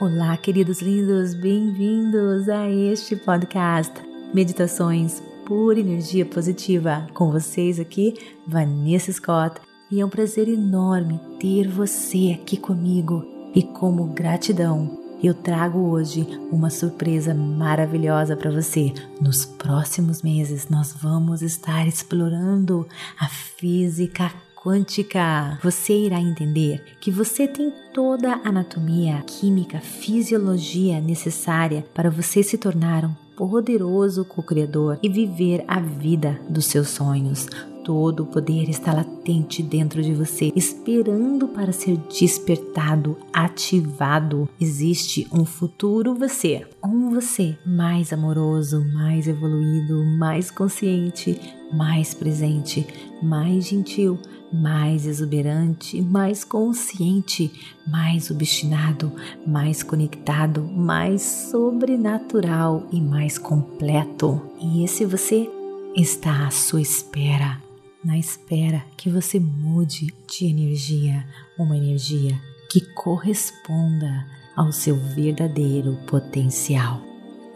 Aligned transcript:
Olá, 0.00 0.36
queridos 0.36 0.80
lindos, 0.80 1.34
bem-vindos 1.34 2.48
a 2.48 2.70
este 2.70 3.16
podcast 3.16 3.92
Meditações 4.32 5.20
por 5.44 5.76
Energia 5.76 6.24
Positiva. 6.24 7.04
Com 7.12 7.32
vocês 7.32 7.80
aqui, 7.80 8.14
Vanessa 8.46 9.10
Scott, 9.10 9.60
e 9.90 10.00
é 10.00 10.06
um 10.06 10.08
prazer 10.08 10.46
enorme 10.48 11.20
ter 11.40 11.66
você 11.66 12.38
aqui 12.40 12.56
comigo. 12.56 13.26
E 13.52 13.60
como 13.64 14.12
gratidão, 14.14 14.88
eu 15.20 15.34
trago 15.34 15.80
hoje 15.90 16.24
uma 16.52 16.70
surpresa 16.70 17.34
maravilhosa 17.34 18.36
para 18.36 18.52
você. 18.52 18.94
Nos 19.20 19.44
próximos 19.44 20.22
meses, 20.22 20.68
nós 20.68 20.92
vamos 20.92 21.42
estar 21.42 21.88
explorando 21.88 22.86
a 23.18 23.26
física 23.26 24.32
quântica, 24.62 25.58
você 25.62 25.92
irá 25.92 26.20
entender 26.20 26.82
que 27.00 27.10
você 27.10 27.46
tem 27.46 27.72
toda 27.94 28.34
a 28.34 28.48
anatomia, 28.48 29.22
química, 29.26 29.78
fisiologia 29.80 31.00
necessária 31.00 31.84
para 31.94 32.10
você 32.10 32.42
se 32.42 32.58
tornar 32.58 33.04
um 33.04 33.14
poderoso 33.36 34.24
co-criador 34.24 34.98
e 35.00 35.08
viver 35.08 35.64
a 35.68 35.78
vida 35.78 36.40
dos 36.48 36.66
seus 36.66 36.88
sonhos. 36.88 37.46
Todo 37.84 38.24
o 38.24 38.26
poder 38.26 38.68
está 38.68 38.92
latente 38.92 39.62
dentro 39.62 40.02
de 40.02 40.12
você, 40.12 40.52
esperando 40.54 41.48
para 41.48 41.72
ser 41.72 41.96
despertado, 41.96 43.16
ativado. 43.32 44.46
Existe 44.60 45.26
um 45.32 45.44
futuro 45.44 46.14
você, 46.14 46.66
um 46.84 47.08
você 47.08 47.56
mais 47.64 48.12
amoroso, 48.12 48.84
mais 48.92 49.26
evoluído, 49.26 50.04
mais 50.18 50.50
consciente, 50.50 51.40
mais 51.72 52.12
presente, 52.12 52.86
mais 53.22 53.68
gentil, 53.68 54.18
mais 54.52 55.06
exuberante, 55.06 56.00
mais 56.00 56.44
consciente, 56.44 57.52
mais 57.86 58.30
obstinado, 58.30 59.12
mais 59.46 59.82
conectado, 59.82 60.62
mais 60.62 61.22
sobrenatural 61.22 62.86
e 62.92 63.00
mais 63.00 63.38
completo. 63.38 64.40
E 64.60 64.84
esse 64.84 65.04
você 65.04 65.48
está 65.94 66.46
à 66.46 66.50
sua 66.50 66.80
espera, 66.80 67.60
na 68.04 68.18
espera 68.18 68.84
que 68.96 69.10
você 69.10 69.40
mude 69.40 70.14
de 70.26 70.46
energia, 70.46 71.26
uma 71.58 71.76
energia 71.76 72.38
que 72.70 72.80
corresponda 72.94 74.26
ao 74.56 74.72
seu 74.72 74.96
verdadeiro 74.96 75.96
potencial. 76.06 77.07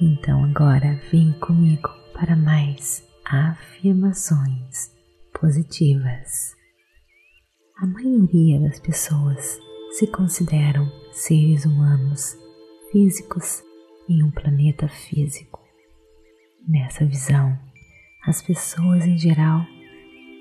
Então 0.00 0.44
agora 0.44 1.00
vem 1.10 1.32
comigo 1.40 1.88
para 2.12 2.36
mais 2.36 3.02
afirmações 3.24 4.90
positivas. 5.38 6.54
A 7.78 7.86
maioria 7.86 8.60
das 8.60 8.80
pessoas 8.80 9.58
se 9.92 10.06
consideram 10.06 10.90
seres 11.12 11.64
humanos 11.64 12.36
físicos 12.90 13.62
em 14.08 14.22
um 14.22 14.30
planeta 14.30 14.88
físico. 14.88 15.60
Nessa 16.66 17.04
visão, 17.04 17.58
as 18.26 18.42
pessoas 18.42 19.06
em 19.06 19.16
geral 19.16 19.64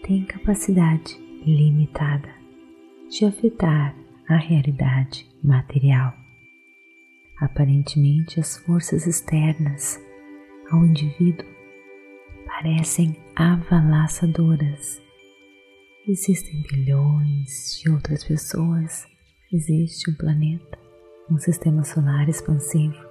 têm 0.04 0.26
capacidade 0.26 1.18
limitada 1.46 2.30
de 3.10 3.26
afetar 3.26 3.96
a 4.28 4.38
realidade 4.38 5.30
material. 5.44 6.14
Aparentemente, 7.40 8.40
as 8.40 8.58
forças 8.58 9.06
externas 9.06 10.00
ao 10.72 10.84
indivíduo 10.86 11.46
parecem 12.46 13.16
avalaçadoras. 13.36 15.02
Existem 16.08 16.62
bilhões 16.62 17.80
de 17.80 17.92
outras 17.92 18.24
pessoas, 18.24 19.06
existe 19.52 20.10
um 20.10 20.16
planeta, 20.16 20.80
um 21.30 21.38
sistema 21.38 21.84
solar 21.84 22.30
expansivo 22.30 23.05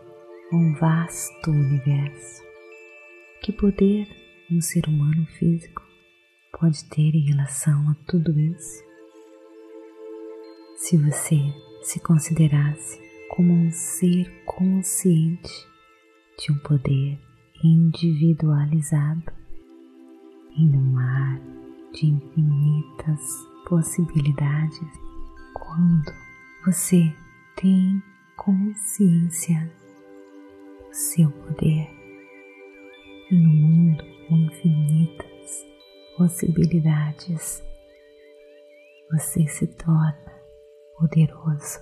um 0.54 0.72
vasto 0.74 1.50
universo. 1.50 2.42
Que 3.42 3.52
poder 3.52 4.08
um 4.50 4.60
ser 4.60 4.86
humano 4.86 5.26
físico 5.38 5.82
pode 6.58 6.84
ter 6.84 7.14
em 7.14 7.26
relação 7.26 7.90
a 7.90 7.94
tudo 8.06 8.38
isso? 8.38 8.84
Se 10.76 10.96
você 10.96 11.40
se 11.82 11.98
considerasse 12.00 13.00
como 13.30 13.52
um 13.52 13.70
ser 13.72 14.30
consciente 14.44 15.66
de 16.38 16.52
um 16.52 16.58
poder 16.58 17.18
individualizado 17.62 19.32
em 20.56 20.68
um 20.68 20.92
mar 20.92 21.40
de 21.92 22.06
infinitas 22.06 23.20
possibilidades, 23.68 24.88
quando 25.52 26.12
você 26.64 27.12
tem 27.56 28.00
consciência 28.36 29.83
seu 30.94 31.28
poder 31.28 31.90
e 33.28 33.34
no 33.34 33.48
mundo 33.48 34.04
com 34.28 34.36
infinitas 34.36 35.66
possibilidades, 36.16 37.64
você 39.10 39.44
se 39.48 39.66
torna 39.66 40.40
poderoso, 40.96 41.80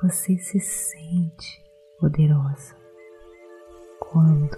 você 0.00 0.38
se 0.38 0.60
sente 0.60 1.60
poderoso 1.98 2.76
quando 3.98 4.56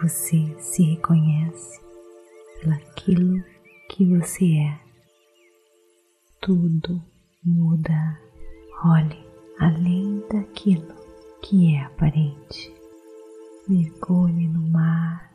você 0.00 0.54
se 0.60 0.84
reconhece 0.84 1.80
pelaquilo 2.60 3.42
que 3.90 4.04
você 4.04 4.58
é. 4.58 4.80
Tudo 6.40 7.02
muda. 7.42 8.20
Olhe 8.84 9.26
além 9.58 10.22
daquilo 10.28 10.94
que 11.42 11.74
é 11.74 11.82
aparente 11.82 12.75
mergulhe 13.68 14.46
no 14.48 14.62
mar 14.70 15.32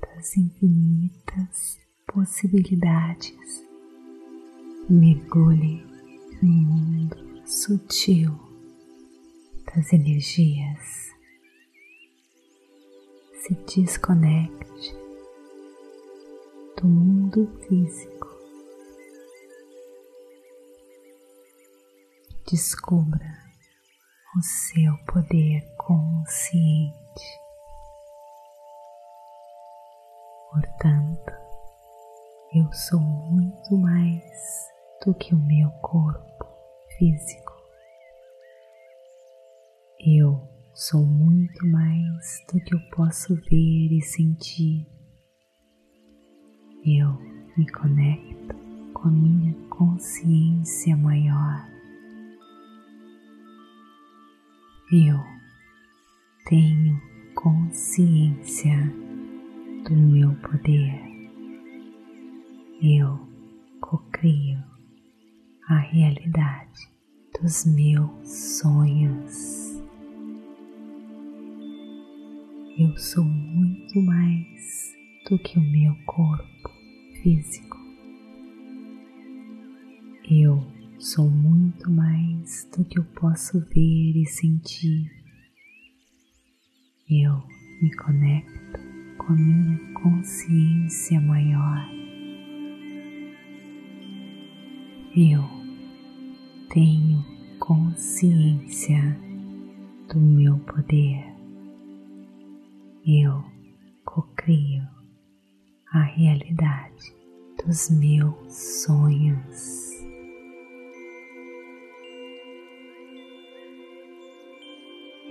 das 0.00 0.36
infinitas 0.36 1.78
possibilidades. 2.06 3.64
Mergulhe 4.88 5.84
no 6.42 6.52
mundo 6.52 7.46
sutil 7.46 8.36
das 9.66 9.92
energias. 9.92 11.12
Se 13.42 13.54
desconecte 13.54 14.94
do 16.76 16.88
mundo 16.88 17.46
físico. 17.68 18.28
Descubra 22.50 23.38
o 24.36 24.42
seu 24.42 24.96
poder 25.06 25.62
consciente. 25.76 27.01
Portanto, 30.50 31.32
eu 32.54 32.70
sou 32.72 33.00
muito 33.00 33.76
mais 33.76 34.22
do 35.04 35.14
que 35.14 35.34
o 35.34 35.38
meu 35.38 35.70
corpo 35.80 36.46
físico. 36.98 37.52
Eu 39.98 40.46
sou 40.74 41.06
muito 41.06 41.66
mais 41.66 42.44
do 42.52 42.60
que 42.60 42.74
eu 42.74 42.80
posso 42.94 43.34
ver 43.36 43.92
e 43.92 44.02
sentir. 44.02 44.86
Eu 46.84 47.12
me 47.56 47.70
conecto 47.70 48.54
com 48.92 49.08
a 49.08 49.10
minha 49.10 49.54
consciência 49.68 50.96
maior. 50.96 51.66
Eu 54.92 55.31
tenho 56.52 57.00
consciência 57.34 58.76
do 59.88 59.96
meu 59.96 60.34
poder. 60.34 61.00
Eu 62.82 63.18
cocrio 63.80 64.62
a 65.66 65.78
realidade 65.78 66.90
dos 67.40 67.64
meus 67.64 68.28
sonhos. 68.58 69.82
Eu 72.78 72.98
sou 72.98 73.24
muito 73.24 74.02
mais 74.02 74.94
do 75.30 75.38
que 75.38 75.58
o 75.58 75.62
meu 75.62 75.96
corpo 76.04 76.70
físico. 77.22 77.78
Eu 80.30 80.62
sou 80.98 81.30
muito 81.30 81.90
mais 81.90 82.68
do 82.76 82.84
que 82.84 82.98
eu 82.98 83.04
posso 83.04 83.58
ver 83.58 84.18
e 84.18 84.26
sentir. 84.26 85.21
Eu 87.14 87.42
me 87.82 87.94
conecto 87.94 88.80
com 89.18 89.34
a 89.34 89.36
minha 89.36 89.78
consciência 89.92 91.20
maior. 91.20 91.86
Eu 95.14 95.44
tenho 96.70 97.22
consciência 97.58 98.98
do 100.08 100.18
meu 100.18 100.58
poder. 100.60 101.22
Eu 103.06 103.44
cocrio 104.06 104.88
a 105.92 106.00
realidade 106.00 107.14
dos 107.62 107.90
meus 107.90 108.54
sonhos. 108.54 109.91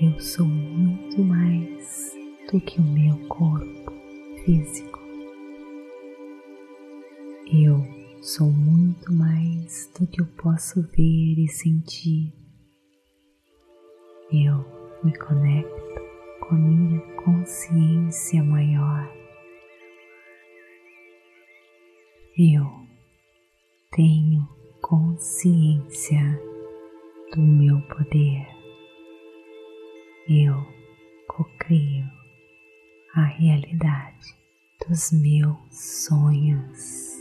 Eu 0.03 0.19
sou 0.19 0.47
muito 0.47 1.21
mais 1.21 2.11
do 2.51 2.59
que 2.59 2.81
o 2.81 2.83
meu 2.83 3.15
corpo 3.27 3.93
físico. 4.43 4.99
Eu 7.45 7.85
sou 8.19 8.49
muito 8.51 9.13
mais 9.13 9.91
do 9.93 10.07
que 10.07 10.19
eu 10.19 10.25
posso 10.41 10.81
ver 10.81 11.37
e 11.37 11.47
sentir. 11.47 12.33
Eu 14.33 14.65
me 15.03 15.15
conecto 15.19 16.01
com 16.39 16.55
a 16.55 16.57
minha 16.57 16.99
consciência 17.17 18.43
maior. 18.43 19.07
Eu 22.39 22.65
tenho 23.91 24.49
consciência 24.81 26.41
do 27.35 27.39
meu 27.39 27.79
poder. 27.81 28.60
Eu 30.33 30.65
cocrio 31.27 32.09
a 33.13 33.23
realidade 33.23 34.33
dos 34.87 35.11
meus 35.11 35.57
sonhos. 35.77 37.17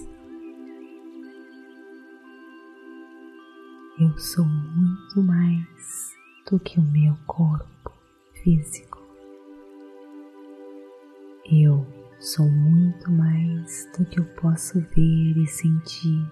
Eu 3.99 4.17
sou 4.17 4.45
muito 4.45 5.23
mais 5.23 6.15
do 6.49 6.61
que 6.61 6.79
o 6.79 6.85
meu 6.85 7.17
corpo 7.27 7.93
físico. 8.45 9.03
Eu 11.51 11.85
sou 12.21 12.49
muito 12.49 13.11
mais 13.11 13.91
do 13.99 14.05
que 14.05 14.21
eu 14.21 14.25
posso 14.37 14.81
ver 14.81 15.37
e 15.37 15.47
sentir. 15.49 16.31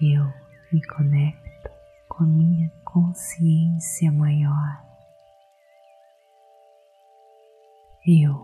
Eu 0.00 0.24
me 0.72 0.82
conecto 0.86 1.70
com 2.08 2.24
a 2.24 2.26
minha 2.26 2.79
consciência 2.92 4.10
maior. 4.10 4.84
Eu 8.04 8.34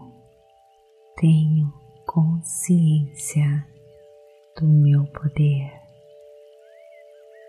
tenho 1.16 1.72
consciência 2.06 3.66
do 4.56 4.68
meu 4.68 5.04
poder. 5.06 5.72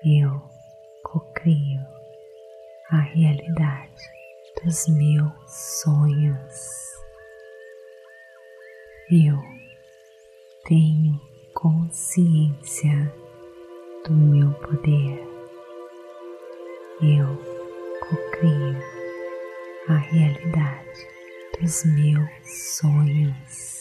Eu 0.04 0.42
cocrio 1.04 1.86
a 2.90 3.00
realidade 3.02 4.04
dos 4.64 4.88
meus 4.88 5.52
sonhos. 5.84 6.94
Eu 9.12 9.38
tenho 10.66 11.22
consciência 11.54 13.14
do 14.04 14.14
meu 14.14 14.52
poder. 14.54 15.37
Eu 17.00 17.28
cocrio 18.00 18.76
a 19.88 19.98
realidade 19.98 21.08
dos 21.62 21.84
meus 21.86 22.28
sonhos. 22.50 23.77